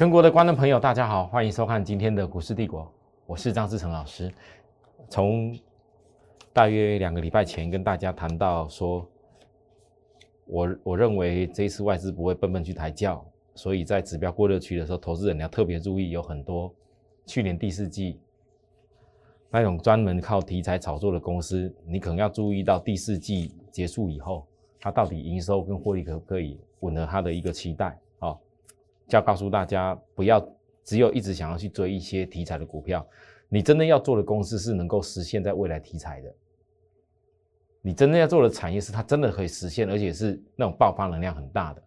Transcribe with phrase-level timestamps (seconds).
[0.00, 2.90] 全国的观众朋友，大家好，欢迎收看今天的股市帝国，
[3.26, 4.32] 我是张志成老师。
[5.10, 5.54] 从
[6.54, 9.06] 大约两个礼拜前跟大家谈到说，
[10.46, 13.22] 我我认为这一次外资不会笨笨去抬轿，
[13.54, 16.74] 所以在指标过热区的时候，投资人要特别注意，有很多
[17.26, 18.18] 去年第四季
[19.50, 24.46] 那种专门靠题材炒作的公司，你可能要注意到第四季结束以后，
[24.80, 28.00] 它到底营收跟获利可不可以吻合它的一个期待。
[29.10, 30.40] 就要告诉大家，不要
[30.84, 33.04] 只有一直想要去追一些题材的股票。
[33.48, 36.32] 你真的要做的公司是能够实现在未来题材的。
[37.82, 41.82] 你真正要做的产业是它真的可以实现，而且是那种爆发能量很大的。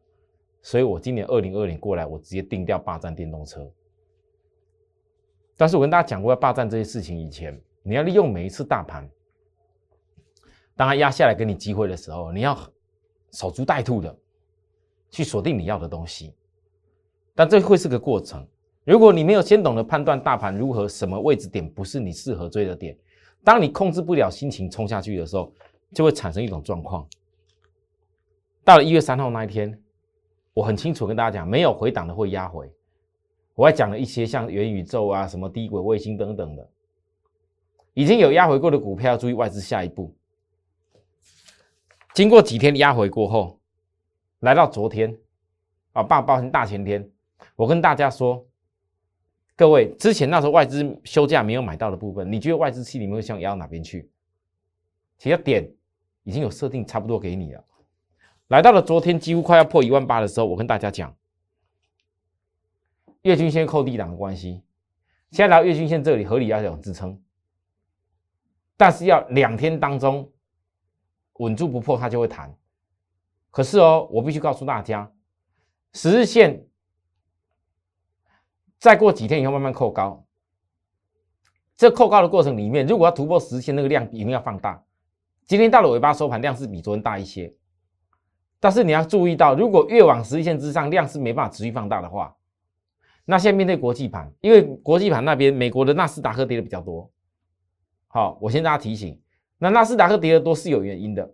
[0.62, 3.72] 所以我今年二零二零过来，我直接定掉霸占电动车。
[5.56, 9.10] 但是我跟大家讲过要霸占这些事情以前，你要利用每一次大盘，
[10.76, 12.58] 当它压下来给你机会的时候，你要
[13.32, 14.14] 守株待兔的
[15.10, 16.36] 去锁定你要的东西。
[17.36, 18.46] 但这会是个过程。
[18.86, 22.98] 如果你没有先懂得判断大盘如何、什么位置点不是你适合追的点，
[23.44, 25.54] 当你控制不了心情冲下去的时候，
[25.94, 27.08] 就会产生一种状况。
[28.64, 29.82] 到了一月三号那一天，
[30.54, 32.70] 我很清楚跟大家讲，没有回档的会压回。
[33.56, 36.70] 我还讲了一些像元宇宙啊、什么低轨卫星等等的，
[37.94, 40.14] 已经有压回过的股票，要注意外资下一步。
[42.14, 43.60] 经过几天压回过后，
[44.42, 45.18] 来到昨天
[45.94, 47.10] 啊，报报成大前天。
[47.56, 48.46] 我跟大家说，
[49.56, 54.10] 各位之前那时候外资休假没有买到的部分，你觉得外资期你们会想压到哪边去？
[55.20, 55.72] 其实点
[56.24, 57.64] 已经有设定差不多给你了。
[58.48, 61.16] 来到了昨天几乎快要破一万八的时候，我跟大家讲，
[63.22, 64.64] 月均线扣低档的关系，
[65.30, 67.22] 现在来到月均线这里合理要有支撑，
[68.76, 70.32] 但是要两天当中
[71.34, 72.54] 稳住不破，它就会弹。
[73.52, 75.12] 可是哦，我必须告诉大家，
[75.94, 76.66] 十日线。
[78.84, 80.26] 再过几天以后慢慢扣高，
[81.78, 84.84] 这扣高的过程里面，如果要突破实线，那个量一定要放大。
[85.46, 87.56] 今天到了尾巴收盘，量是比昨天大一些，
[88.60, 92.36] 但是你要注意到，如果越往实线之上，量是没办法持续放大的话，
[93.24, 97.10] 那现在面对国际盘，因为国际盘那边美国的纳斯达克跌的比较多。
[98.08, 99.18] 好，我先大家提醒，
[99.60, 101.34] 那纳斯达克跌的多是有原因的，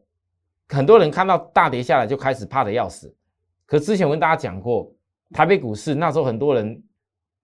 [0.68, 3.12] 很多人看到大跌下来就开始怕的要死。
[3.66, 4.94] 可之前我跟大家讲过，
[5.32, 6.84] 台北股市那时候很多人。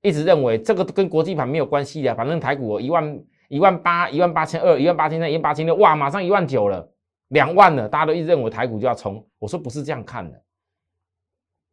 [0.05, 6.87] 一直认为这个跟国际盘没有关系的，反正台股一万一万八一万八千二一万八千三一万八千六，哇，马上一万九了，
[7.29, 9.27] 两万了，大家都一直认为台股就要冲。
[9.39, 10.39] 我说不是这样看的。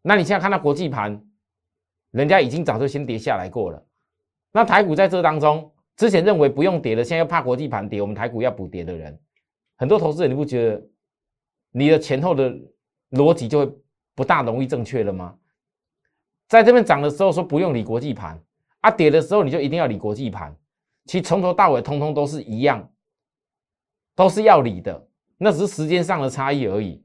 [0.00, 1.22] 那你现在看到国际盘，
[2.10, 3.84] 人家已经早就先跌下来过了。
[4.50, 9.20] 那台股在这当中，之前认为不用跌了，现在又怕国际盘跌，我们台股要补跌的人，
[9.76, 10.82] 很多投资人你不觉得
[11.70, 12.50] 你的前后的
[13.10, 13.72] 逻辑就会
[14.14, 15.34] 不大容易正确了吗？
[16.52, 18.38] 在这边涨的时候说不用理国际盘，
[18.80, 20.54] 啊跌的时候你就一定要理国际盘，
[21.06, 22.92] 其实从头到尾通通都是一样，
[24.14, 25.08] 都是要理的，
[25.38, 27.02] 那只是时间上的差异而已。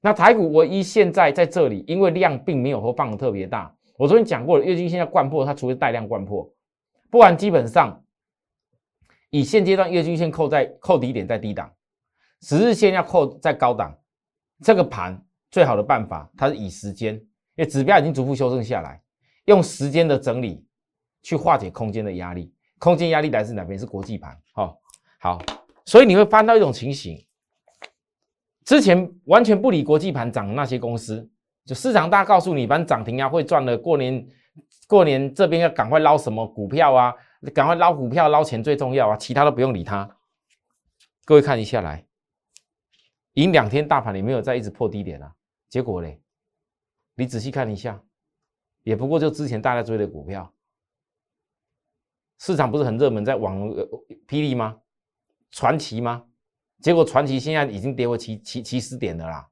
[0.00, 3.74] 那台股唯一现在在这里，因为量并没有说放的特别大。
[3.96, 6.48] 我昨天讲过了，月均线在灌破，它除非带量灌破，
[7.10, 8.00] 不然基本上
[9.30, 11.68] 以现阶段月均线扣在扣底点在低档，
[12.42, 13.98] 十日线要扣在高档，
[14.62, 15.20] 这个盘
[15.50, 17.20] 最好的办法，它是以时间。
[17.60, 18.98] 因为指标已经逐步修正下来，
[19.44, 20.64] 用时间的整理
[21.20, 22.50] 去化解空间的压力。
[22.78, 23.78] 空间压力来自哪边？
[23.78, 24.34] 是国际盘。
[24.52, 24.80] 好，
[25.18, 25.42] 好，
[25.84, 27.22] 所以你会翻到一种情形：
[28.64, 31.30] 之前完全不理国际盘涨的那些公司，
[31.66, 33.76] 就市场大告诉你，反正涨停啊会赚的。
[33.76, 34.26] 过年
[34.88, 37.14] 过年这边要赶快捞什么股票啊？
[37.52, 39.16] 赶快捞股票捞钱最重要啊！
[39.18, 40.08] 其他都不用理它。
[41.26, 42.06] 各位看一下来，
[43.34, 45.30] 赢两天大盘你没有再一直破低点啊？
[45.68, 46.22] 结果嘞？
[47.20, 48.02] 你仔细看一下，
[48.82, 50.50] 也不过就之前大家追的股票，
[52.38, 53.68] 市场不是很热门，在网
[54.26, 54.78] 霹雳吗？
[55.50, 56.24] 传奇吗？
[56.80, 59.46] 结果传奇现在已经跌回起起起始点了啦。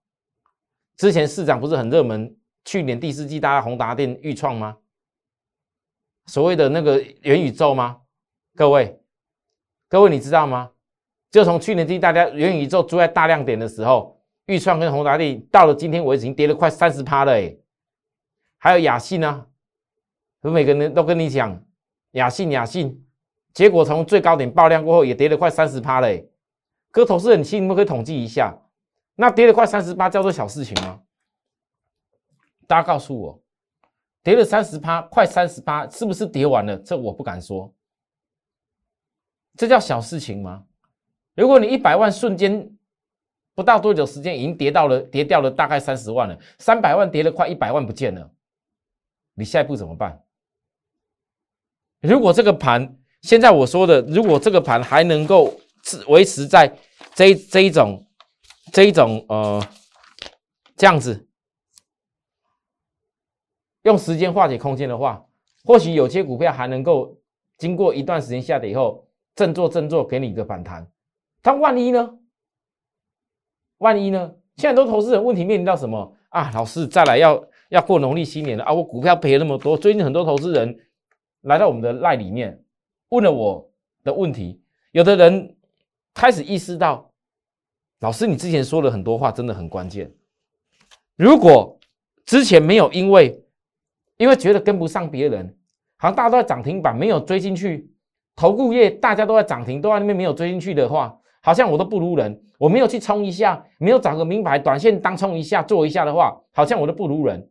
[0.96, 2.34] 之前市场不是很热门，
[2.64, 4.78] 去年第四季大家宏达电、预创吗？
[6.24, 8.00] 所谓的那个元宇宙吗？
[8.54, 8.98] 各位，
[9.90, 10.72] 各位你知道吗？
[11.30, 14.17] 就从去年第大家元宇宙追在大量点的时候。
[14.48, 17.54] 预创跟宏达电到了今天为止，已经跌了快三十趴了哎。
[18.56, 19.46] 还有雅信呢，
[20.40, 21.62] 我每个人都跟你讲
[22.12, 23.06] 雅信雅信，
[23.52, 26.24] 结果从最高点爆量过后，也跌了快三十趴了哎。
[26.90, 28.58] 哥，投资人，你心里可以统计一下，
[29.16, 31.02] 那跌了快三十八叫做小事情吗？
[32.66, 33.42] 大家告诉我，
[34.22, 36.74] 跌了三十趴，快三十八，是不是跌完了？
[36.78, 37.70] 这我不敢说，
[39.56, 40.64] 这叫小事情吗？
[41.34, 42.74] 如果你一百万瞬间。
[43.58, 48.30] 不到多久时间，已经跌到了跌掉了大概三十万了，三百万跌了快一百万不见了。
[49.34, 50.22] 你下一步怎么办？
[52.00, 55.52] 如果这个盘现在我说的，如果这个盘还能够
[56.06, 56.72] 维持在
[57.16, 58.06] 这这一种
[58.72, 59.60] 这一种呃
[60.76, 61.26] 这样子，
[63.82, 65.26] 用时间化解空间的话，
[65.64, 67.18] 或许有些股票还能够
[67.56, 70.88] 经过一段时间下跌以后，振作振作，给你一个反弹。
[71.42, 72.14] 但万一呢？
[73.78, 74.32] 万一呢？
[74.56, 76.50] 现在很多投资人问题面临到什么啊？
[76.52, 78.72] 老师，再来要要过农历新年了啊！
[78.72, 80.76] 我股票赔了那么多，最近很多投资人
[81.42, 82.60] 来到我们的赖里面，
[83.10, 83.70] 问了我
[84.02, 84.60] 的问题。
[84.90, 85.56] 有的人
[86.12, 87.12] 开始意识到，
[88.00, 90.10] 老师，你之前说了很多话，真的很关键。
[91.16, 91.78] 如果
[92.24, 93.40] 之前没有因为
[94.16, 95.56] 因为觉得跟不上别人，
[95.98, 97.88] 好像大家都在涨停板，没有追进去，
[98.34, 101.16] 投顾业大家都在涨停，都在那边没有追进去的话。
[101.40, 107.48] 好像我都不如人，我没有去冲一下，没有找个名牌短线当冲一下做一下的话，好像我都不如人。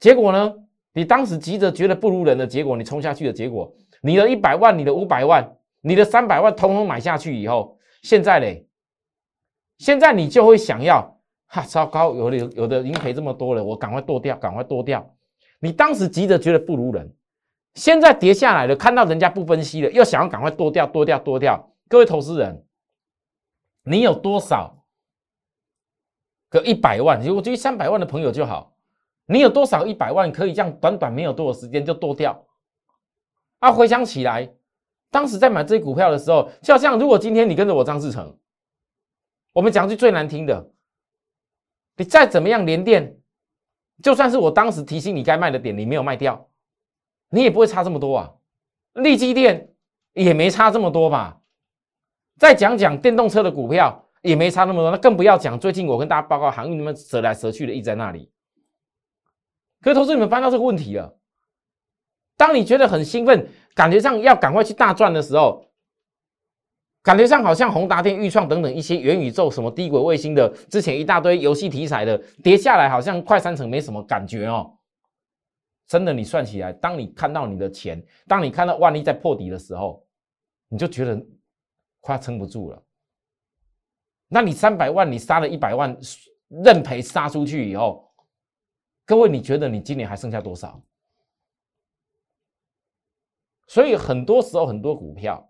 [0.00, 0.54] 结果呢，
[0.92, 5.50] 你当时急着觉得不如人的结果，你冲下去的结果，你的一百万、你的五百万、
[5.80, 8.66] 你的三百万，通通买下去以后，现在嘞，
[9.78, 15.08] 现在你就会想要，哈，糟糕，有的有的已经赔这么多了，我赶快剁掉，赶快剁掉。
[15.58, 17.10] 你当时急着觉得不如人，
[17.74, 21.72] 现在跌下来了，看到人家不分析了，又想要赶快剁掉、剁掉、剁掉。
[21.88, 22.62] 各位投资人。
[23.82, 24.84] 你有多少
[26.48, 27.20] 个一百万？
[27.20, 28.70] 如果就三百万的朋友就好。
[29.26, 32.44] 你有多少一百万可以这样短短没有多少时间就剁掉？
[33.60, 34.52] 啊，回想起来，
[35.10, 38.36] 当时在买这些股票的时候，就好像如果今天你跟着我张志成，
[39.52, 40.70] 我们讲句最难听的，
[41.96, 43.16] 你再怎么样连电，
[44.02, 46.50] 就算是我当时提醒你该卖的点，你没有卖掉，
[47.30, 48.34] 你也不会差这么多啊。
[48.94, 49.72] 利基电
[50.14, 51.40] 也没差这么多吧？
[52.42, 58.32] 再讲讲电动车的股票也没差那么多，那更不要讲最近我跟大家报告航运，你们折来折去的一直在那里。
[59.80, 61.16] 可是投资你们翻到这个问题了，
[62.36, 65.64] 当你觉得很兴奋，感觉上要赶快去大赚的时候，
[67.04, 74.68] 感觉上好像宏达电、预创等等一些元宇宙、什么低轨卫星的，之前一大堆游戏题材的跌下来，好像快三成没什么感觉哦。
[75.86, 80.04] 真的，你算起来，当你看到你的钱，当你看到万一在破底的时候，
[80.66, 81.24] 你就觉得。
[82.02, 82.82] 快撑不住了，
[84.26, 85.96] 那你三百万，你杀了一百万，
[86.48, 88.12] 认赔杀出去以后，
[89.06, 90.82] 各位，你觉得你今年还剩下多少？
[93.68, 95.48] 所以很多时候，很多股票，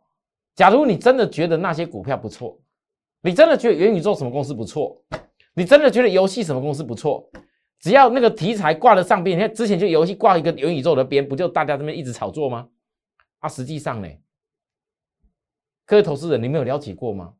[0.54, 2.60] 假如你真的觉得那些股票不错，
[3.22, 5.02] 你真的觉得元宇宙什么公司不错，
[5.54, 7.26] 你真的觉得游戏什么公司不错，
[7.80, 12.68] 只要那个题材挂在上边，你看之前就游戏挂一个元宇宙的边，不就大家这边一直炒作吗？
[13.38, 14.08] 啊，实际上呢？
[15.92, 17.34] 各位投资人，你没有了解过吗？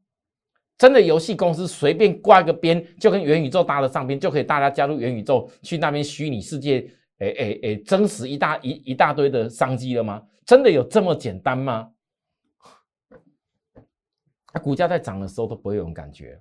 [0.76, 6.80] 真的游戏公司随便挂一个边，就跟元宇宙搭了上边，就可以大家加入元宇宙去那边虚拟世界，
[7.20, 10.22] 诶诶诶，真实一大一一大堆的商机了吗？
[10.44, 11.90] 真的有这么简单吗？
[14.62, 16.38] 股价在涨的时候都不会有感觉。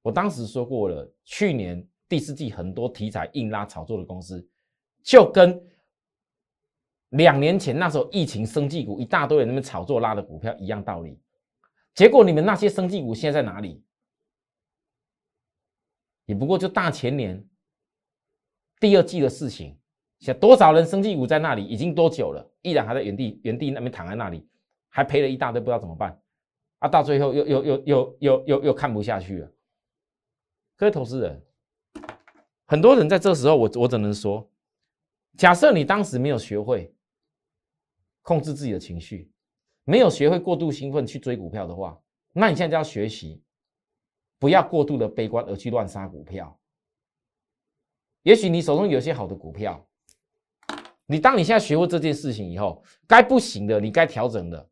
[0.00, 4.48] 我当时说过了，去年第四季很多题材硬拉炒作的公司，
[5.02, 5.60] 就跟。
[7.10, 11.20] 两年前那时候疫情生技股一大堆人那边炒作拉的股票一样道理，
[11.94, 13.84] 结果你们那些生技股现在在哪里？
[16.26, 17.44] 也不过就大前年
[18.78, 19.76] 第二季的事情，
[20.20, 22.48] 现多少人生技股在那里已经多久了？
[22.62, 24.48] 依然还在原地原地那边躺在那里，
[24.88, 26.16] 还赔了一大堆，不知道怎么办
[26.78, 26.88] 啊！
[26.88, 29.52] 到最后又又又又又又又看不下去了。
[30.76, 31.42] 各位投资人，
[32.66, 34.48] 很多人在这时候，我我只能说，
[35.36, 36.94] 假设你当时没有学会。
[38.22, 39.30] 控制自己的情绪，
[39.84, 41.98] 没有学会过度兴奋去追股票的话，
[42.32, 43.42] 那你现在就要学习，
[44.38, 46.56] 不要过度的悲观而去乱杀股票。
[48.22, 49.84] 也许你手中有些好的股票，
[51.06, 54.68] 你当你现在学会这件事情以后，该不行的，你该调整的，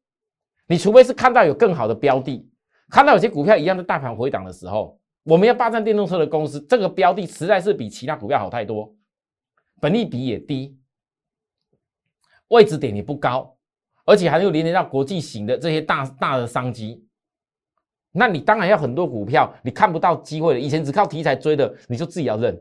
[0.66, 2.48] 你除非是看到有更好的标的，
[2.90, 8.94] 看到有些股票一样的大盘回档的时候，我们要霸占电动车的公司，这个标的实在是比其他股票好太多，
[9.80, 10.77] 本利比也低。
[12.48, 13.56] 位置点也不高，
[14.04, 17.06] 而且还有连接到国际型的这些大大的商机，
[18.12, 22.58] 那你当然要很多股票，你看不到机会了，以前只靠题材追的，你就自己要认，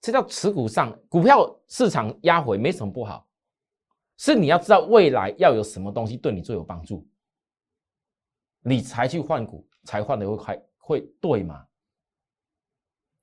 [0.00, 3.26] 这叫持股上股票市场压回没什么不好，
[4.18, 7.06] 是你要知道未来要有什么东西对你最有帮助，
[8.60, 11.64] 你才去换股，才换的会快会对嘛，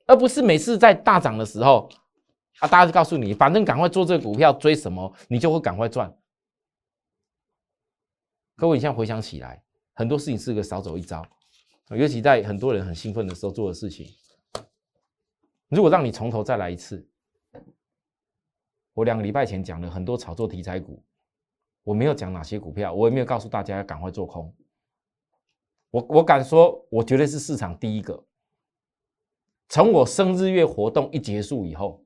[0.08, 1.88] 而不是每次在大涨的时候。
[2.60, 2.68] 啊！
[2.68, 6.16] 大家就告诉你，反正赶快做这个股票，追什么你就会赶快赚。
[8.56, 11.26] 各位，你现在回想起来，很多事情是个少走一招，
[11.90, 14.08] 尤其在很多人很兴奋的时候做的事情。
[15.70, 17.10] 如果让你从头再来一次，
[18.94, 21.04] 我两个礼拜前讲了很多炒作题材股，
[21.84, 24.56] 我没有讲哪些股票，我也没有告诉大家要赶快做空。
[25.90, 28.24] 我我敢说，我绝对是市场第一个。
[29.70, 32.03] 从我生日月活动一结束以后，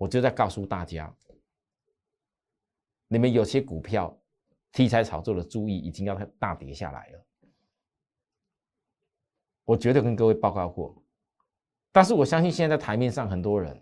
[0.00, 1.14] 我就在告诉大家，
[3.06, 4.18] 你们有些股票
[4.72, 7.26] 题材炒作的注意，已经要大跌下来了。
[9.66, 10.96] 我绝对跟各位报告过，
[11.92, 13.78] 但是我相信现在在台面上很多人，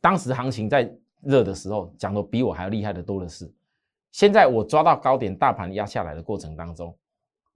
[0.00, 3.52] 当时行情在热的时候讲的比我还要厉害的多的是。
[4.10, 6.98] 现在我抓到高点，大盘压下来的过程当中，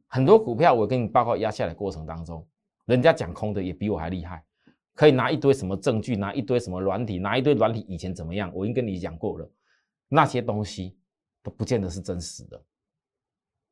[0.07, 2.47] 很多股票我跟你报告压下来过程当中。
[2.85, 4.45] 人家讲空的也比我还厉害，
[4.95, 8.51] 可以拿一堆什么证据，拿一堆什么软体，拿一堆软体以前怎么样？
[8.55, 9.51] 我已经跟你讲过了，
[10.09, 10.97] 那些东西
[11.43, 12.63] 都不见得是真实的。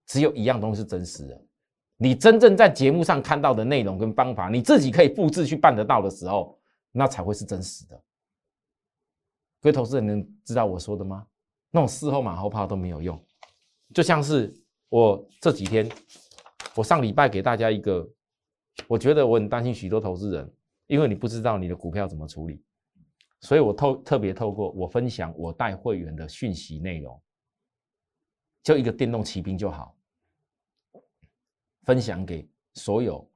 [0.07, 1.41] 只有一样东西是真实的，
[1.97, 6.59] 你真正在节目上看到的内容跟方法，你自己可以复制去办得到的时候，
[6.91, 7.97] 那才会是真实的。
[9.61, 11.27] 各位投资人能知道我说的吗？
[11.71, 13.19] 那种事后马后炮都没有用，
[13.95, 14.53] 就像是
[14.89, 15.89] 我这几天，
[16.75, 18.09] 我上礼拜给大家一个。
[18.89, 20.51] 我觉得我很担心许多投资人，
[20.93, 22.63] 因为你不知道你的股票怎么处理，
[23.41, 27.19] 所以我透特别透过我分享我带会员的讯息内容，
[28.63, 29.97] 就一个电动骑兵就好，
[31.85, 33.27] 分享给所有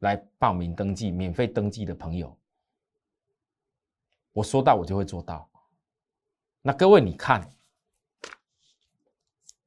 [0.00, 2.36] 来报名登记、免费登记的朋友。
[4.32, 5.48] 我说到我就会做到。
[6.62, 7.48] 那各位你看，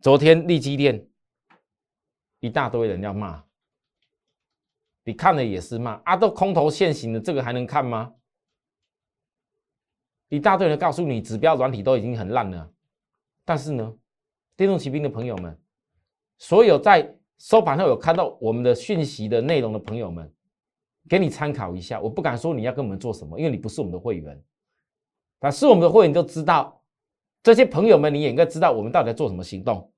[0.02, 1.08] 昨天利基店
[2.42, 3.49] 一大堆人要骂。
[5.10, 8.14] 你看了也是骂啊，都空头现行的，这个还能看吗？
[10.28, 12.72] 一大堆人告诉你，指标软体都已经很烂了，
[13.44, 13.92] 但是呢，
[14.56, 15.60] 电动骑兵的朋友们，
[16.38, 20.32] 所有在收盘后有看到我们的讯息的内容的朋友们，
[21.10, 22.00] 给你参考一下。
[22.00, 24.40] 我不敢说你要跟我们做什么，因为你不是我们的会员，
[25.40, 26.84] 但是我们的会员都知道，
[27.42, 29.92] 这些朋友们你也应该知道我们到底在做什么行动。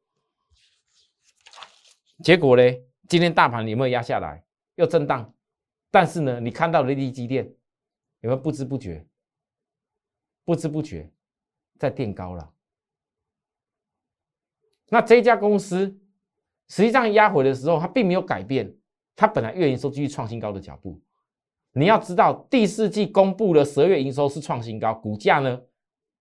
[2.23, 2.63] 结果呢，
[3.09, 4.41] 今天大盘有没有压下来？
[4.81, 5.31] 又震荡，
[5.91, 7.45] 但是呢，你看到的利基电
[8.21, 9.05] 有没有不知不觉、
[10.43, 11.07] 不知不觉
[11.77, 12.51] 在垫高了？
[14.89, 15.95] 那这家公司
[16.67, 18.75] 实际上压回的时候，它并没有改变
[19.15, 20.99] 它本来月营收继续创新高的脚步。
[21.73, 25.61] 你要知道，第四季公布的十二月营收是创新高，股价呢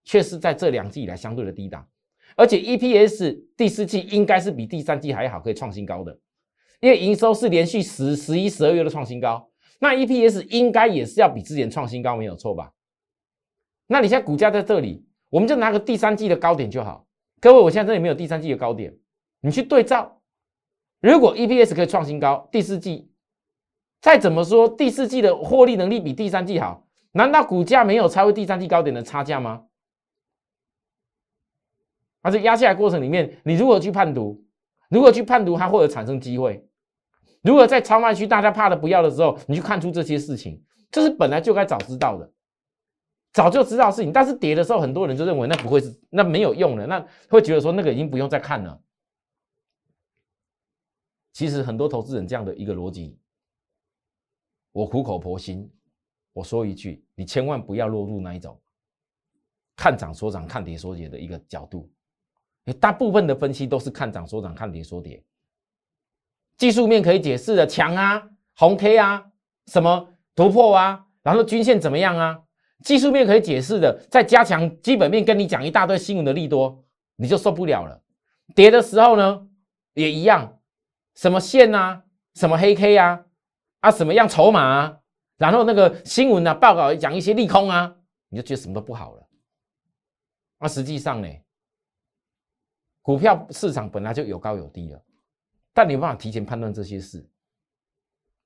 [0.05, 1.89] 却是在这两季以来相对的低档，
[2.37, 6.21] 而且 EPS 第四季应该是比第三季还好，可以创新高的。
[6.81, 12.73] 因为营收是连续十、十一、十二月的创新高，那 EPS 应该也是要比之前创新高，没有错吧？
[13.87, 17.07] 那你现在股价在这里，我们就拿个第三季的高点就好。
[17.41, 18.97] 各位，我现在这里没有第三季的高点，
[19.41, 20.21] 你去对照。
[21.01, 23.11] 如果 EPS 可以创新高，第四季
[24.01, 29.65] 再怎么说，第四季的获利能力比第三季好，难道股价没有超越第三季高点的差价吗？
[32.23, 34.45] 而且压下来过程里面，你如何去判读？
[34.91, 36.67] 如何去判读它或者产生机会？
[37.43, 42.31] 如果在超卖区大家怕的不要的时候，你去看出这些事情，这是本来就该早知道的，
[43.33, 44.13] 早就知道事情。
[44.13, 48.81] 但是跌的时候，很多人就认为那不会是那没有用了，那会觉得说那个已经不用再看了。
[51.33, 53.19] 其实很多投资人这样的一个逻辑，
[54.73, 55.71] 我苦口婆心，
[56.33, 58.61] 我说一句，你千万不要落入那一种
[59.77, 61.91] 看涨说涨、看跌说跌的一个角度。
[62.79, 65.25] 大部分的分析都是看涨说涨、看跌说跌。
[66.61, 68.23] 技术面可以解释的强啊，
[68.55, 69.25] 红 K 啊，
[69.69, 72.39] 什么突破啊，然后均线怎么样啊？
[72.85, 76.85] 技术面可以解释的，再加强基本面，跟你讲一大堆新闻的利多，
[77.17, 77.99] 你就受不了了。
[78.55, 79.49] 跌的时候呢，
[79.95, 80.61] 也一样，
[81.15, 82.03] 什么线啊，
[82.35, 83.25] 什么黑 K 啊，
[83.81, 84.99] 啊，什么样筹码啊，
[85.39, 87.97] 然后那个新闻啊，报告讲一些利空啊，
[88.29, 89.27] 你就觉得什么都不好了。
[90.59, 91.29] 那实际上呢，
[93.01, 95.03] 股票市场本来就有高有低了。
[95.73, 97.29] 但你没办法提前判断这些事，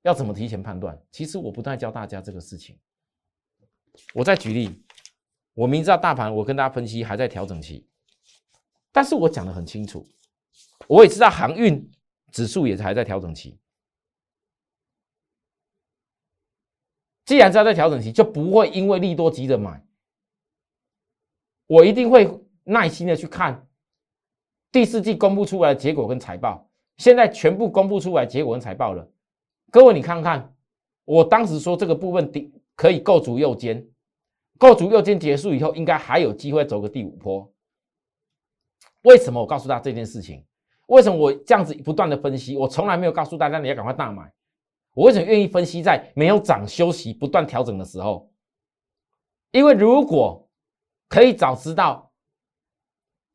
[0.03, 0.99] 要怎么提前判断？
[1.11, 2.79] 其实我不断教大家这个事情。
[4.13, 4.83] 我再举例，
[5.53, 7.87] 我明知道大盘，我跟大家分析还在调整期，
[8.91, 10.05] 但是我讲的很清楚，
[10.87, 11.91] 我也知道航运
[12.31, 13.59] 指数也是还在调整期。
[17.25, 19.83] 既然知道在调整期，就不会因为利多急着买，
[21.65, 22.29] 我一定会
[22.65, 23.67] 耐心的去看
[24.71, 26.64] 第四季公布出来的结果跟财报。
[26.97, 29.07] 现在全部公布出来结果跟财报了，
[29.71, 30.53] 各位你看看，
[31.03, 33.85] 我当时说这个部分底可以构筑右肩，
[34.57, 37.51] 构筑右肩结束以后，应该还有机会走个第五波。
[39.01, 40.43] 为什么我告诉大家这件事情？
[40.87, 42.55] 为什么我这样子不断的分析？
[42.57, 44.31] 我从来没有告诉大家你要赶快大买。
[44.93, 48.31] 我为什么愿意分析在没有涨、休息、不断调整的时候？
[49.51, 50.47] 因为如果
[51.09, 52.11] 可以早知道，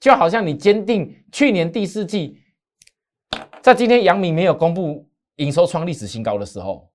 [0.01, 2.40] 就好像你坚定去年第四季，
[3.63, 6.91] 在今天阳明没有公布营收创历史新高的时候，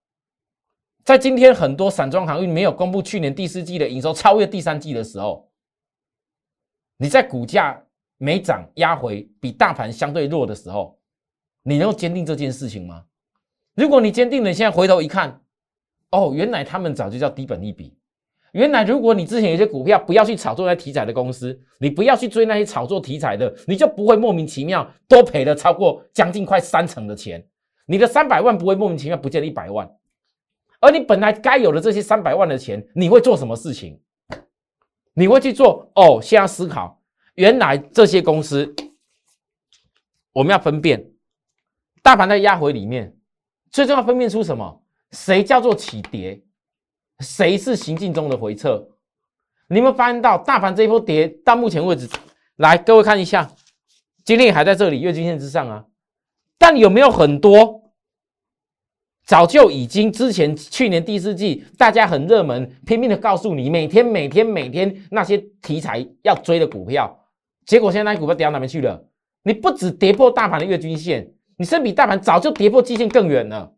[1.03, 5.51] 在今天很多散装航运没有公布去年第四季的营收超越第三季的时候，
[6.97, 7.79] 你在股价
[8.17, 10.99] 没涨压回比大盘相对弱的时候，
[11.61, 13.05] 你能够坚定这件事情吗？
[13.75, 15.39] 如果你坚定了，现在回头一看，
[16.09, 17.95] 哦，原来他们早就叫低本一比。
[18.55, 27.45] 原来，如果你之前有些股票不要去炒作那题材的公司，你不要去追那些炒作题材的，你就不会莫名其妙多赔了超过将近快三成的钱。
[27.85, 29.85] 你的三百万不会莫名其妙不见了一百万，
[30.79, 33.99] 而你本来该有的这些三百万的钱，你会做什么事情？
[35.13, 36.21] 你会去做哦？
[36.21, 37.01] 现在思考，
[37.33, 38.73] 原来这些公司，
[40.31, 41.05] 我们要分辨，
[42.01, 43.17] 大盘在压回里面，
[43.69, 44.81] 最重要分辨出什么？
[45.11, 46.41] 谁叫做起跌？
[47.19, 48.87] 谁是行进中的回撤？
[49.67, 52.07] 你们发现到大盘这一波跌到目前为止，
[52.57, 53.49] 来各位看一下，
[54.23, 55.85] 今天还在这里月均线之上啊。
[56.57, 57.81] 但有没有很多
[59.25, 67.27] 早就已经之前去年第四季大家很热门，拼命的告诉你每天每天每天那些题材要追的股票，
[67.65, 69.03] 结果现在那股票跌到哪边去了？
[69.43, 73.73] 你不止跌破大盘的月均线，你甚至比大盘早就跌破季线更远了，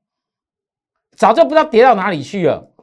[1.16, 2.74] 早就不知道跌到哪里去了。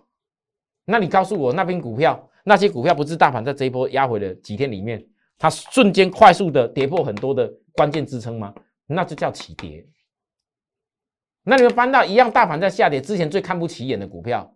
[0.84, 5.02] 那你告诉我，那边股票那些股票不是大盘在这一波压回的几天里面，
[5.38, 8.54] 它瞬间快速的跌破很多的关键支撑吗？
[8.86, 9.88] 那就叫起跌。
[11.42, 14.54] 那你们翻到一样，大盘在下跌之前最看不起眼的股票，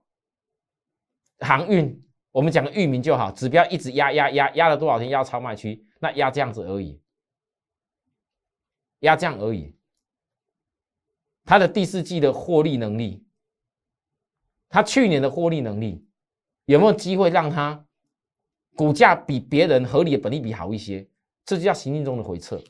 [1.38, 7.00] 航运，我们讲个域名就好，指标一直压压压压了多少天，压超卖区，那压这样子而已，
[9.00, 9.74] 压这样而已。
[11.46, 13.26] 它的第四季的获利能力，
[14.68, 16.07] 它去年的获利能力。
[16.68, 17.82] 有没有机会让它
[18.76, 21.08] 股价比别人合理的本利比好一些？
[21.46, 22.62] 这就叫行进中的回撤。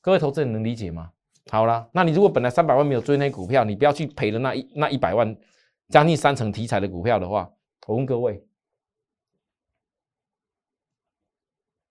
[0.00, 1.12] 各位投资人能理解吗？
[1.52, 5.36] 好了，那你如果本来三百万没有追那股票，你不要去赔了那一那一百万，
[5.88, 7.48] 将近三成题材的股票的话，
[7.86, 8.44] 我问各位，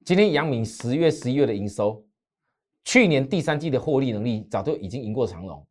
[0.04, 2.06] 今天阳明十月、十一月的营收，
[2.84, 5.65] 去年第三季的获利能力早就已经赢过长隆。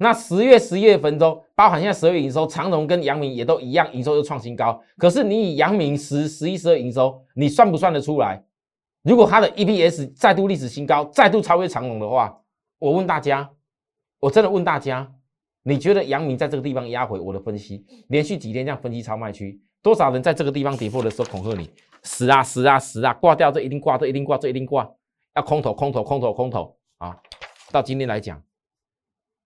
[0.00, 4.80] 那十月、十一月份中，包含现在十二月营收，长荣跟阳明也都一样，营收又创新高。
[4.96, 8.44] 可是你以阳明十、十一、十二营收，你算不算得出来？
[9.02, 12.40] 如果它的 EPS 再度历史新高，再度超越长荣的话，
[12.78, 13.50] 我问大家，
[14.20, 15.10] 我真的问大家，
[15.64, 17.18] 你觉得阳明在这个地方压回？
[17.18, 21.68] 我的分析，连续几天这样分析超卖区，多少人在这个地方跌破的时候恐吓你，
[22.04, 24.88] 死啊死啊死啊，挂掉这一定挂，这一定挂，这一定挂，
[25.34, 27.16] 要空头空头空头空头啊！
[27.72, 28.40] 到今天来讲。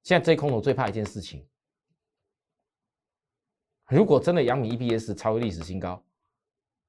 [0.02, 1.48] 现在追空头最怕一件事情，
[3.86, 6.04] 如果真的阳明 EPS 超越历史新高，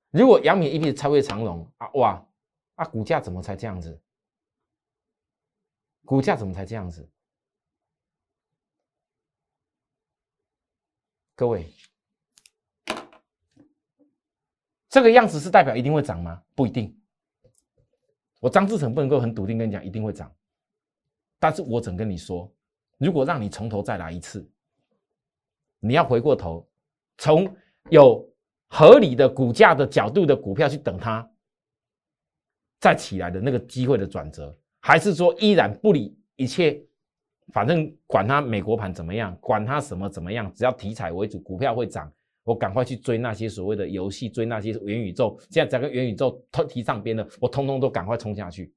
[0.09, 2.27] 如果阳明 EPS 超越长隆啊，哇
[2.75, 4.01] 啊，股价怎么才这样子？
[6.05, 7.07] 股价怎么才这样子？
[11.35, 11.71] 各位，
[14.89, 16.43] 这个样子是代表一定会涨吗？
[16.55, 16.99] 不一定。
[18.39, 20.35] 我张志成不能够很笃定跟你讲一定会涨，
[21.39, 22.51] 但是我怎跟你说？
[23.03, 24.47] 如果让你从头再来一次，
[25.79, 26.65] 你要回过头，
[27.17, 27.53] 从
[27.89, 28.25] 有
[28.67, 31.29] 合理的股价的角度的股票去等它
[32.79, 36.81] 再起来的那个机会的转折，还是说依然不理一切，
[37.51, 42.11] 反正管它美国盘怎么样，管它什么怎么样，只要题材为主，股票会涨，
[42.43, 48.73] 我赶快去追那些所谓的游戏，追那些元宇宙，现在整个元宇宙都提上边了，我通通都赶快冲下去。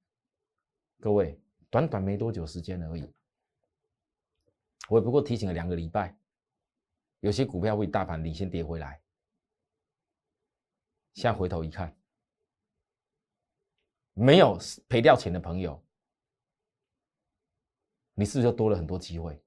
[1.00, 1.38] 各位，
[1.70, 3.04] 短短没多久时间而已。
[4.88, 6.16] 我也不过提醒了两个礼拜，
[7.20, 9.02] 有些股票会大盘领先跌回来。
[11.14, 11.96] 现在回头一看，
[14.12, 15.82] 没有赔掉钱的朋友，
[18.12, 19.42] 你是不是就多了很多机会？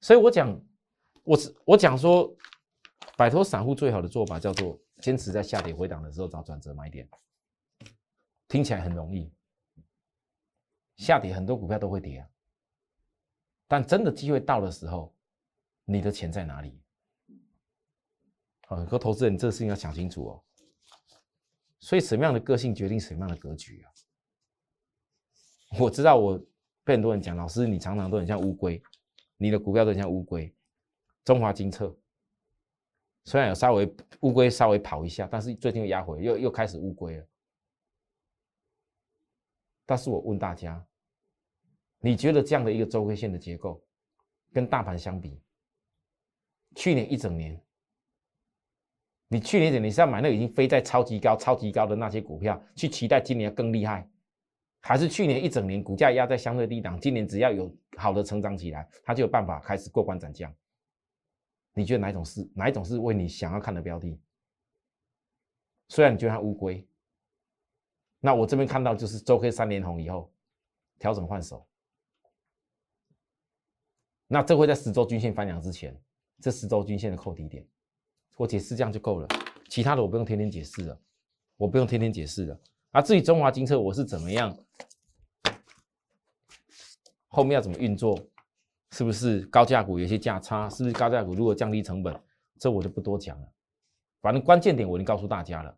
[0.00, 0.64] 所以我讲，
[1.24, 2.32] 我是我讲说，
[3.16, 7.06] 摆脱散户最好的做法叫做坚持在下跌回档的时候找转折买点。
[8.46, 9.34] 听起来很容易，
[10.96, 12.29] 下跌很多股票都会跌啊。
[13.70, 15.14] 但真的机会到的时候，
[15.84, 16.82] 你的钱在哪里？
[18.66, 20.44] 很多投资人这个事情要想清楚哦。
[21.78, 23.92] 所以什么样的个性决定什么样的格局啊？
[25.78, 26.36] 我知道我
[26.82, 28.82] 被很多人讲，老师你常常都很像乌龟，
[29.36, 30.52] 你的股票都很像乌龟。
[31.22, 31.96] 中华金策
[33.24, 37.26] 虽然有稍微乌龟稍微跑一下，但是最近又压回，又又开始乌龟了。
[39.86, 40.84] 但是我问大家。
[42.00, 43.82] 你觉得这样的一个周 K 线的结构，
[44.52, 45.40] 跟大盘相比，
[46.74, 47.60] 去年一整年，
[49.28, 54.08] 你去年底你是要买那已经飞在超级高、超级高的那些股票，去期待今年更厉害，
[54.80, 60.52] 还是去年一整年股价压在相对低档，今年只要有好的成长起来，它就有办法开始过关斩将？
[61.74, 64.18] 你觉得哪一种是哪一种是为你想要看的标的？
[65.88, 66.84] 虽然你觉得它乌龟，
[68.20, 70.32] 那我这边看到就是周 K 三连红以后
[70.98, 71.66] 调整换手，
[74.32, 75.92] 那这会在十周均线翻阳之前，
[76.40, 77.66] 这十周均线的扣底点。
[78.36, 79.26] 我解释这样就够了，
[79.68, 80.96] 其他的我不用天天解释了，
[81.56, 82.60] 我不用天天解释了。
[82.92, 84.56] 啊，至于中华金车我是怎么样，
[87.26, 88.16] 后面要怎么运作，
[88.92, 92.14] 是不是高价股有些价差，是不是高价股如果降低成本，
[92.56, 93.52] 这我就不多讲了。
[94.20, 95.76] 反正关键点我已经告诉大家了，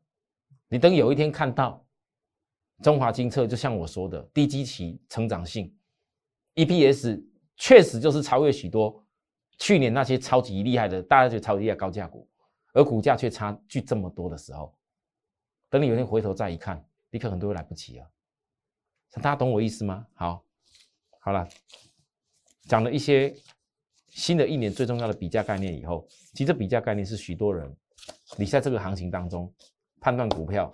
[0.68, 1.82] 你等有一天看到
[2.82, 5.74] 中华金策，就像我说的，低基期成长性
[6.56, 7.24] ，EPS
[7.62, 9.00] 确实就是超越许多
[9.56, 12.28] 去年那些超级厉害的，大家就超级厉害高价股。
[12.72, 14.76] 而股价却差距这么多的时候，
[15.70, 18.10] 等你有一天回头再一看，立刻很多都来不及了。
[19.12, 20.04] 大家懂我意思吗？
[20.14, 20.44] 好，
[21.20, 21.48] 好了，
[22.62, 23.32] 讲了一些
[24.08, 27.72] 新的一年最重要的比价概念以后，其实比价概念是许多人
[28.36, 29.54] 你在这个行情当中
[30.00, 30.68] 判断股票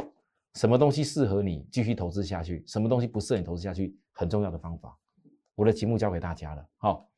[0.55, 4.99] 什么东西适合你继续投资下去，什么东西不适合你投资下去很重要的方法。
[5.59, 6.65] 我的节目教给大家了。
[6.77, 7.11] 好，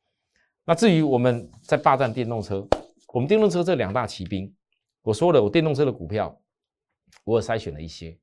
[0.65, 2.67] 那至于我们在霸占电动车，
[3.09, 4.51] 我们电动车这两大骑兵。
[5.03, 6.41] 我说了，我电动车的股票，
[7.23, 8.19] 我筛选了一些，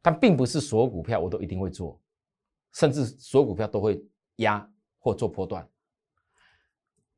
[0.00, 2.00] 但并不是所有股票我都一定会做，
[2.72, 4.02] 甚至所有股票都会
[4.36, 4.66] 压
[4.98, 5.68] 或做波段。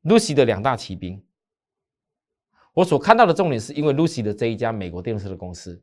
[0.03, 1.25] Lucy 的两大骑兵，
[2.73, 5.81] 我所看到的重点是因为 Lucy 的这一家美国电动车的公司，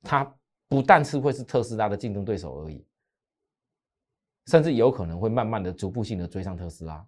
[0.00, 0.36] 它
[0.74, 2.84] 不但是会是特斯拉的竞争对手而已，
[4.46, 7.06] 甚至有可能会慢慢的、逐步性的追上特斯拉。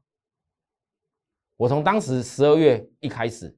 [1.57, 3.53] 我从当时十二月一开始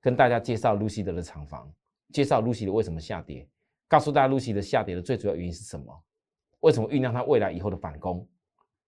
[0.00, 1.72] 跟大家介绍露西德的厂房，
[2.12, 3.48] 介绍露西的为什么下跌，
[3.86, 6.04] 告诉大家露西的下跌的最主要原因是什么，
[6.58, 8.28] 为什么酝酿它未来以后的反攻。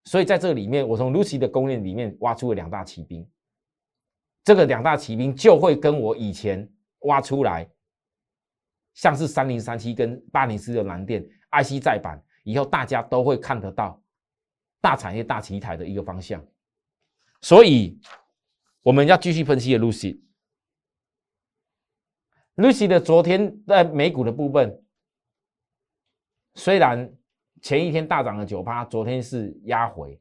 [0.03, 3.25] 所以在这里面，我从露西的供应链里面挖出了两大骑兵，
[4.43, 6.69] 这个两大骑兵就会跟我以前
[7.03, 7.65] 挖出来，
[8.99, 14.01] 像是三零三七跟八零四的蓝电 IC 再版，以后大家都会看得到
[14.81, 16.45] 大产业大题材的一个方向，
[17.41, 17.97] 所以。
[18.81, 19.79] 我们要继续分析的
[22.55, 24.81] Lucy，Lucy 的昨天在美股的部分，
[26.55, 27.13] 虽然
[27.61, 30.17] 前一天大涨了九趴，昨天是压回。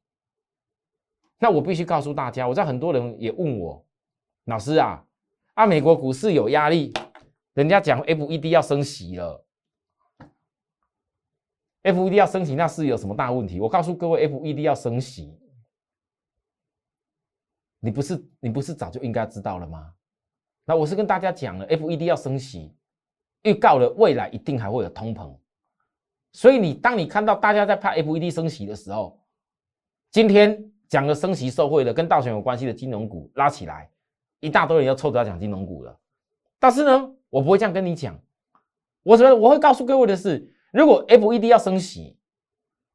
[1.38, 3.87] 那我必须告诉大家，我知道很多人也问我，
[4.47, 5.07] 老师啊，
[5.55, 6.93] 啊美国股市有压力，
[7.55, 9.45] 人家讲 FED 要升息了
[11.83, 13.61] ，FED 要升息，那是有什么大问题？
[13.61, 15.39] 我告诉各位，FED 要升息。
[17.81, 19.95] 你不是你不是早就应该知道了吗？
[20.65, 22.75] 那我是跟大家讲了，FED 要升息，
[23.43, 25.35] 预告了未来一定还会有通膨，
[26.33, 29.19] 所以你当你看到大家在怕 FED 升息的时候，
[30.11, 33.91] 今天讲了升息受惠的跟道琼有关系的金融股拉起来，
[34.41, 35.99] 一大堆人要凑着要讲金融股了。
[36.59, 38.19] 但是呢，我不会这样跟你讲，
[39.03, 42.17] 我觉得我会告诉各位的是，如果 FED 要升息，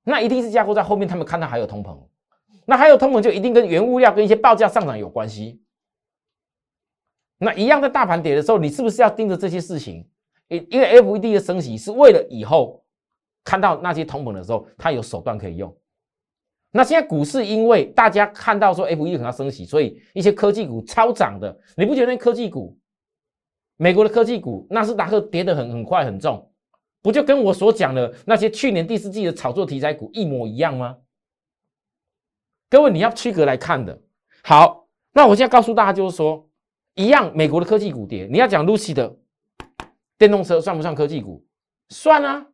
[0.04, 1.98] 那一定是架构在后面，他们看到还有通膨。
[2.66, 5.62] 那还有通膨就一定跟原物料跟一些报价上涨有关系。
[7.38, 10.08] 那一样在大盘跌的时候，你是不是要盯着这些事情？
[10.48, 12.84] 因因为 FED 的升息是为了以后
[13.44, 15.76] 看到那些通膨的时候，它有手段可以用。
[16.72, 22.78] 那现在股市因为大家看到说 FED 可能要升息，所以一些科技股超涨的，你不觉得科技股，
[23.84, 26.50] 美国的科技股纳斯达克跌得很很快很重，
[27.02, 30.96] 不就跟我所讲的那些去年第四季的炒作题材股一模一样吗？
[32.70, 34.02] 各位，你要区隔来看的。
[34.42, 36.48] 好，那我现在告诉大家，就是说，
[36.96, 39.18] 一样，美国的科技股跌，你要讲 Lucy 的
[40.18, 41.46] 电动车算不算科技股？
[41.90, 42.48] 算啊。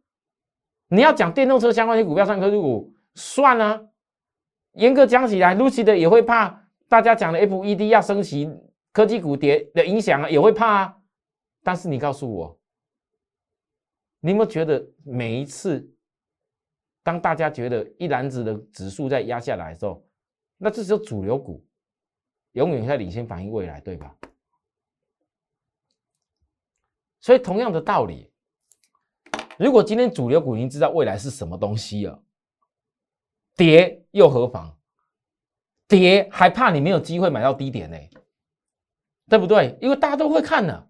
[0.88, 2.92] 你要讲电动车相关的股票算科技股？
[3.14, 3.80] 算啊。
[4.74, 8.50] 严格讲起来，Lucy 的也会怕大家讲的 FED 要升级，
[8.92, 10.96] 科技股跌的影响啊，也会怕啊。
[11.62, 12.60] 但是你告诉我，
[14.20, 15.90] 你有没有觉得每一次，
[17.04, 20.06] 当大家觉得一篮子的指数在压下来的时候，
[20.58, 21.66] 那这时候主流股
[22.54, 24.16] 永远在领先反映未来，对吧？
[27.22, 28.32] 所以同样的道理，
[29.58, 32.24] 如果今天主流股已经知道未来是什么东西了，
[33.56, 34.78] 跌又何妨？
[35.88, 37.98] 跌还怕你没有机会买到低点呢？
[39.28, 39.78] 对不对？
[39.82, 40.89] 因为大家都会看呢，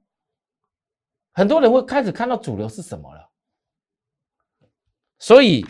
[1.34, 3.30] 很多人会开始看到主流是什么了。
[5.18, 5.65] 所以，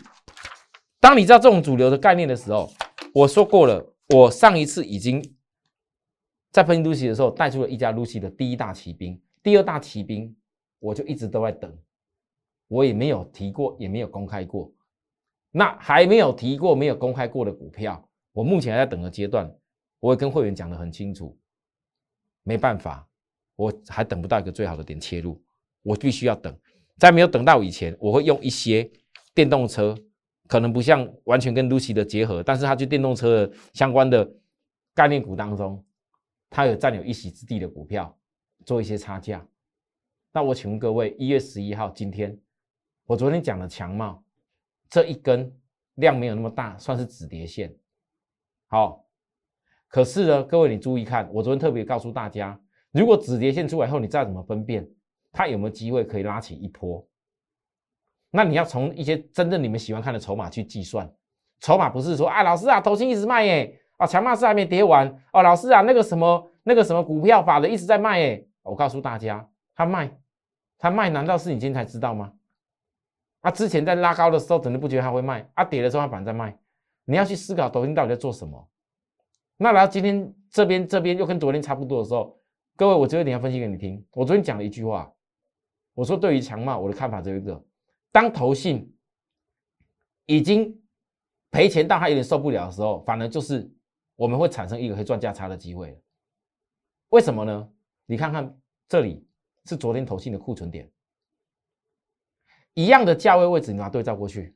[0.99, 2.71] 当你知道这种主流的概念的时候，
[3.13, 3.85] 我说过了。
[4.11, 5.23] 我上一次已经
[6.49, 10.35] 在分析 Lucy 的时候，带出了一家 Lucy 的第一大骑兵，第二大骑兵，
[10.79, 11.71] 我就一直都在等，
[12.67, 14.73] 我也没有提过，也没有公开过。
[15.51, 19.55] 那还没有提过、没有公开过的股票，我目前还在等的阶段，
[19.99, 21.37] 我会跟会员讲的很清楚。
[22.41, 23.07] 没办法，
[23.55, 25.39] 我还等不到一个最好的点切入，
[25.89, 26.55] 我必须要等。
[26.97, 28.87] 在没有等到以前，我会用一些
[29.33, 29.95] 电动车，
[30.47, 34.29] 可能不像完全跟 Lucy 的结合，但是它就电动车的相关的
[34.93, 35.83] 概念股当中，
[36.47, 38.15] 它有占有一席之地的股票，
[38.65, 39.43] 做一些差价。
[40.31, 42.37] 那我请问各位，一月十一号今天，
[43.07, 44.23] 我昨天讲的强茂
[44.91, 45.51] 这一根
[45.95, 47.73] 量没有那么大，算是止跌线。
[48.67, 49.07] 好，
[49.87, 54.87] 可是呢，各位你注意看，我昨天特别告诉大家，如果止跌线出来后，你再怎么分辨？
[55.39, 57.07] 它有没有机会可以拉起一波？
[58.29, 61.09] 那你要从一些真正你们喜欢看的筹码去计算。
[61.61, 68.45] 筹码不是说，啊，老师啊，头先一直卖耶，啊，强码是还没跌完哦，老师啊，那个什么那个什么股票法的一直在卖耶。
[68.63, 70.11] 我告诉大家，他卖，
[70.77, 72.33] 他卖，难道是你今天才知道吗？
[73.39, 76.53] 啊，之前在拉高的时候，怎么不觉得他会卖，啊，跌的时候他反而在卖。
[77.05, 78.67] 你要去思考，抖音到底在做什么？
[79.55, 82.37] 那然后今天这边这边又跟昨天差不多的时候，
[82.75, 84.05] 各位，我只有一点要分析给你听。
[84.11, 85.09] 我昨天讲了一句话。
[85.99, 87.61] 我说，对于强茂，我的看法只有一个：
[88.09, 88.95] 当投信
[90.27, 90.81] 已经
[91.51, 93.69] 赔钱到他有点受不了的时候，反而就是
[94.15, 96.01] 我们会产生一个可以赚价差的机会。
[97.09, 97.69] 为什么呢？
[98.05, 98.57] 你看看
[98.87, 99.27] 这里
[99.65, 100.89] 是昨天投信的库存点，
[102.75, 104.55] 一样的价位位置，你把它对照过去，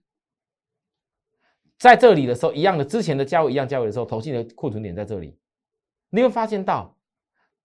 [1.77, 5.37] 在这里的时候，一样的之前的价位一样价位的时候，投信的库存点在这里，
[6.09, 6.97] 你会发现到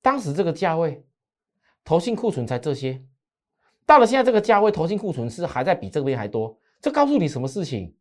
[0.03, 1.07] 当时这个价位，
[1.85, 3.05] 投信库存才这些。
[3.89, 7.97] 到了现在这个价位，投信库存是还在比这边还多，这告诉你什么事情？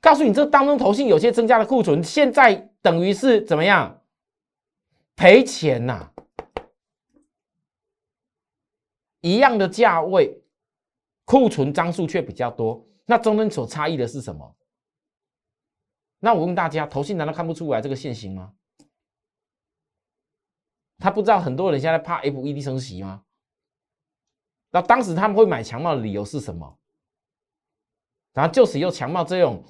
[0.00, 2.52] 告诉你这当中投信有些增加的库存，现在
[2.82, 4.02] 等于是怎么样
[5.14, 6.10] 赔钱呐？
[9.20, 10.42] 一样的价位，
[11.24, 14.56] 库存张数却比较多，那中间所差异的是什么？
[16.18, 18.52] 那我问大家，投信难道看不出来这个现形吗？
[20.98, 23.22] 他不知道很多人现在怕 FED 升息吗？
[24.72, 26.78] 那当时他们会买强茂的理由是什么？
[28.32, 29.62] 然后就使用强茂这种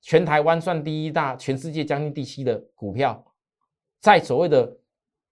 [0.00, 3.22] 全台湾算第一大、全世界将近第七的股票，
[4.00, 4.78] 在所谓的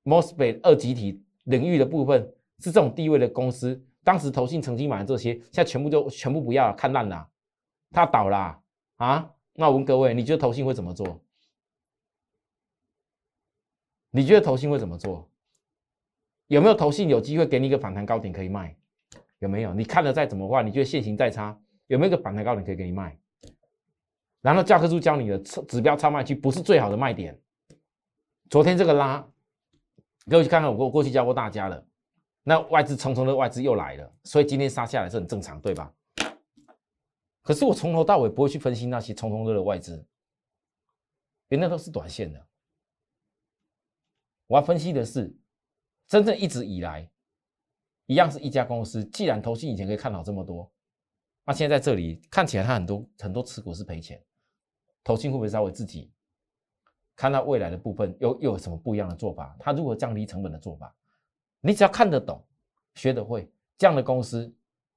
[0.05, 2.23] Mosfet 二极体领域的部分
[2.59, 3.83] 是这种地位的公司。
[4.05, 7.29] 当时投信曾经买的这些，现在全部就全部不要了，看烂了，
[7.91, 8.63] 它倒了
[8.97, 9.31] 啊！
[9.55, 11.23] 那我问各位，你觉得投信会怎么做？
[14.11, 15.31] 你觉得投信会怎么做？
[16.49, 18.77] 有没有投信有机会给你一个反弹高点可以卖？
[19.41, 19.75] 有没有？
[19.75, 23.19] 你看了再怎么话，你觉得现行再差，有没有一个反弹高点可以给你卖？
[24.41, 27.39] 然后教科书教你的指标超卖区不是最好的卖点。
[28.49, 29.27] 昨天这个拉，
[30.27, 31.87] 各位去看看我过过去教过大家了。
[32.43, 35.93] 那外资重重的外资又来了，所以今天杀下来是很正常，对吧？
[37.43, 39.97] 可是我从头到尾不会去分析那些重重的外资，
[41.49, 42.47] 因为那都是短线的。
[44.47, 45.35] 我要分析的是
[46.07, 47.11] 真正一直以来。
[48.11, 50.69] 一样是一家公司，既然投信以前可以看好这么多，
[51.45, 54.21] 那现在在这里看起来它很多很多持股是赔钱，
[55.05, 56.11] 投信会不会稍微自己
[57.15, 59.55] 看到未来的部分又又有什么不一样的做法？
[59.61, 60.93] 它如何降低成本的做法？
[61.61, 62.45] 你只要看得懂、
[62.97, 64.53] 学得会这样的公司，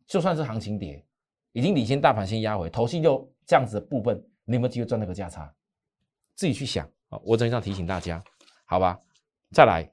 [0.08, 1.06] 就算是行情跌，
[1.52, 5.54] 已经领先大盘先压回，投信又这样子的部分，你有没有机会赚那个价差？
[6.34, 7.22] 自己去想啊！
[7.24, 8.24] 我这样提醒大家，
[8.66, 9.00] 好吧？
[9.52, 9.88] 再来，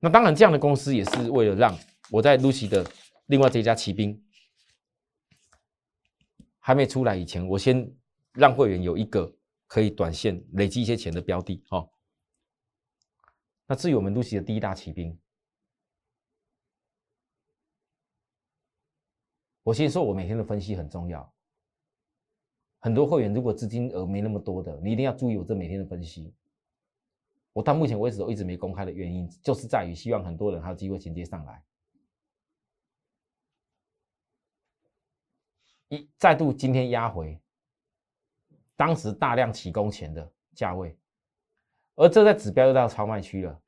[0.00, 1.74] 那当然这样的公司也是为了让。
[2.10, 2.84] 我在 Lucy 的
[3.26, 4.20] 另外这家骑兵
[6.58, 7.88] 还没出来以前，我先
[8.32, 9.32] 让会员有一个
[9.66, 11.88] 可以短线累积一些钱的标的哦。
[13.66, 15.16] 那至于我们 Lucy 的第一大骑兵，
[19.62, 21.32] 我先说，我每天的分析很重要。
[22.80, 26.34] 很多会员如果资金额没那么多的，你一定要注意我这每天的分析。
[27.52, 31.62] 我到目前为止都一直没公开的原因，就是在于希望很多人还有机会衔接上来。
[35.90, 37.36] 一再度今天压回，
[38.76, 40.96] 当时大量起攻前的价位，
[41.96, 43.60] 而这在指标又到超卖区了，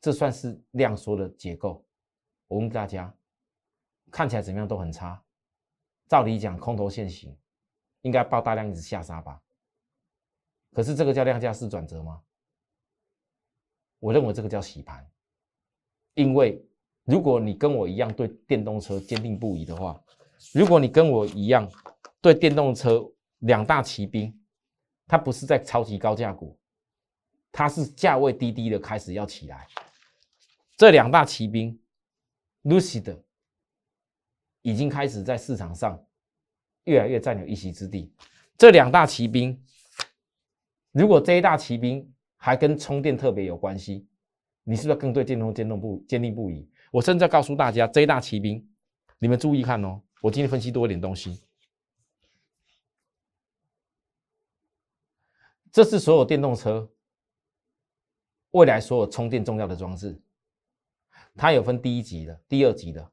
[0.00, 1.86] 这算是量缩的结构。
[2.48, 3.16] 我问大家，
[4.10, 5.22] 看起来怎么样都很差。
[6.08, 7.36] 照理讲，空头现行，
[8.00, 9.40] 应该爆大量一直下杀吧？
[10.72, 12.20] 可是这个叫量价式转折吗？
[14.00, 15.08] 我认为这个叫洗盘，
[16.14, 16.60] 因为
[17.04, 20.02] 如果你跟我一样对电动车坚定不移的话。
[20.52, 21.70] 如果你跟我一样
[22.20, 24.36] 对电动车两大骑兵，
[25.06, 26.58] 它不是在超级高价股，
[27.50, 29.66] 它是价位低低的开始要起来。
[30.76, 31.80] 这两大骑兵
[32.64, 33.20] ，Lucid
[34.62, 36.04] 已经开始在市场上
[36.84, 38.12] 越来越占有一席之地。
[38.58, 39.62] 这两大骑兵，
[40.92, 44.06] 如果这一大骑兵还跟充电特别有关系，
[44.64, 46.68] 你是不是更对电动坚定不坚定不移？
[46.90, 48.66] 我甚至告诉大家，这一大骑兵，
[49.18, 50.00] 你们注意看哦。
[50.20, 51.42] 我今天分析多一点东西，
[55.70, 56.90] 这是所有电动车
[58.52, 60.18] 未来所有充电重要的装置，
[61.34, 63.12] 它有分第一级的、第二级的，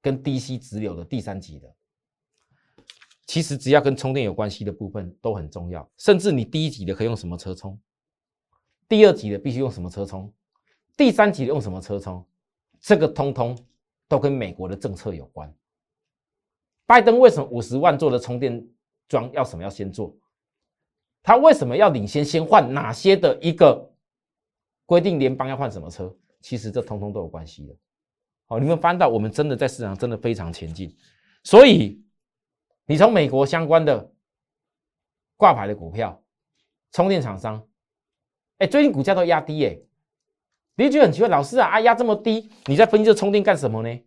[0.00, 1.74] 跟 DC 直流的第三级的。
[3.26, 7.80] 其实只要跟充电有关系的部分都很重要，甚至你第一级的可以用什么车充，
[8.88, 10.32] 第二级的必须用什么车充，
[10.96, 12.26] 第三级的用什么车充，
[12.80, 13.58] 这个通通
[14.06, 15.54] 都跟美国的政策有关。
[16.86, 18.66] 拜登为什么五十万座的充电
[19.08, 20.16] 桩要什么要先做？
[21.22, 23.90] 他为什么要领先先换哪些的一个
[24.86, 25.18] 规定？
[25.20, 26.12] 联邦要换什么车？
[26.40, 27.76] 其实这通通都有关系的。
[28.46, 30.94] 好，你们翻到我们真的在市场真的非常前进，
[31.44, 32.04] 所以
[32.86, 34.12] 你从美国相关的
[35.36, 36.20] 挂牌的股票、
[36.90, 37.64] 充电厂商，
[38.58, 39.78] 哎，最近股价都压低哎，
[40.74, 44.00] 你觉得很奇怪，老师啊，啊压这么低，你在分析这充电干什么呢？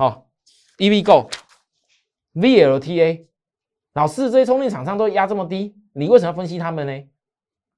[0.00, 0.30] 好
[0.78, 1.30] ，EVGo、
[2.32, 3.26] VLTA，
[3.92, 7.06] 老师，这些充电厂商都压这么低，你为什么要分析他们呢？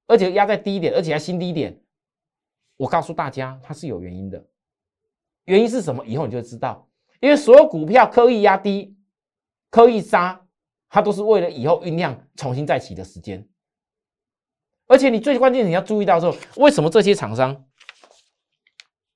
[0.06, 1.82] 而且压在低一点，而且还新低点。
[2.76, 4.46] 我告诉大家，它是有原因的。
[5.46, 6.06] 原因是什么？
[6.06, 6.88] 以后你就知道。
[7.18, 8.96] 因为所有股票刻意压低、
[9.68, 10.46] 刻意杀，
[10.88, 13.44] 它都是为了以后酝酿重新再起的时间。
[14.86, 17.66] 而且你最关键，你要注意到说，为什么这些厂商，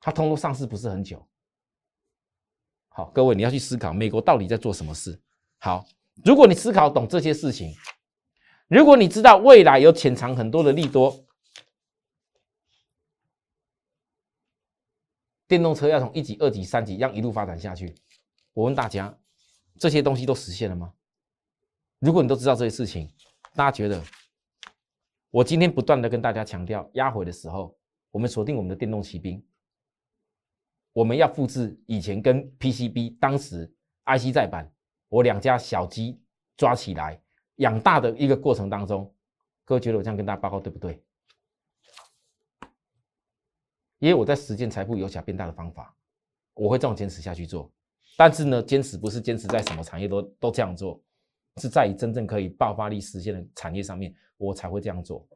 [0.00, 1.24] 它通过上市不是很久？
[2.96, 5.20] 好，各位，你要去思考美国到底在做什么事。
[5.58, 5.86] 好，
[6.24, 7.74] 如果你思考懂这些事情，
[8.68, 11.26] 如果你知道未来有潜藏很多的利多，
[15.46, 17.94] 电动车要从一级、二级、三级一样一路发展下去，
[18.54, 19.14] 我问大家，
[19.78, 20.94] 这些东西都实现了吗？
[21.98, 23.12] 如果你都知道这些事情，
[23.54, 24.02] 大家觉得，
[25.30, 27.76] 我今天不断的跟大家强调，压回的时候，
[28.10, 29.44] 我们锁定我们的电动骑兵。
[30.96, 33.70] 我们要复制以前跟 PCB 当时
[34.06, 34.72] IC 再版，
[35.10, 36.18] 我两家小鸡
[36.56, 37.20] 抓起来
[37.56, 39.14] 养大的一个过程当中，
[39.66, 40.98] 各位觉得我这样跟大家报告对不对？
[43.98, 45.94] 因为我在实践财富由小变大的方法，
[46.54, 47.70] 我会这样坚持下去做。
[48.16, 50.98] 但是呢，坚持不是坚持在什么产业都都这样做，
[51.60, 55.28] 是在于真正可以爆发力实现的产业上面，我才会这样做。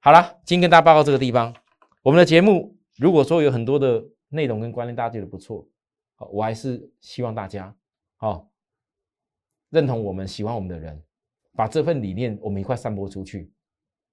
[0.00, 1.54] 好了，今天跟大家报告这个地方，
[2.02, 4.04] 我们的节目如果说有很多的。
[4.30, 5.66] 内容跟观念大家觉得不错，
[6.30, 7.74] 我还是希望大家
[8.16, 8.46] 好
[9.70, 11.02] 认同我们、喜欢我们的人，
[11.54, 13.50] 把这份理念我们一块散播出去，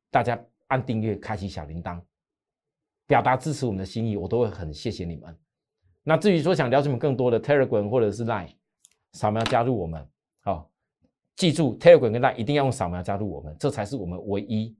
[0.09, 2.01] 大家按订阅、开启小铃铛，
[3.05, 5.37] 表达支持我们的心意，我都会很谢谢你们。
[6.03, 8.53] 那至于说想了解我们更多的 Telegram 或者是 Line，
[9.11, 10.07] 扫描加入我们，
[10.43, 10.71] 好，
[11.35, 14.73] 记住 Telegram 跟 Line 一定要用扫描加入我们，这才是我们唯一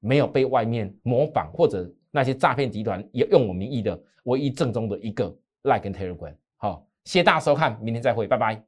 [0.00, 1.88] 没有被外面模仿或者。
[2.14, 5.24] 那些诈骗集团也用我名义的唯一正宗的一个
[5.62, 8.62] Like 跟 Telegram，好，谢谢大家收看，明天再会，拜拜。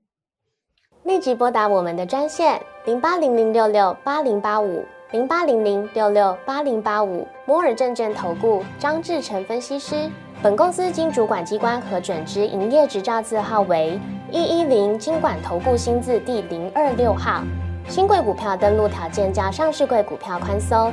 [1.04, 10.10] 立即拨打我们的专线零八零零六六八零八五零八零零六六八零八五摩尔证券投顾张志成分析师。
[10.42, 13.96] 本公司经主管机关核准之营业执照字号为
[14.32, 17.44] 一一零金管投顾新字第零二六号。
[17.88, 20.92] 新贵股票登录条件较上市贵股票宽松，